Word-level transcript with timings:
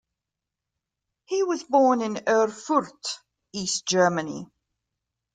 He 1.25 1.43
was 1.43 1.63
born 1.63 2.01
in 2.01 2.27
Erfurt, 2.27 3.19
East 3.53 3.85
Germany. 3.85 4.47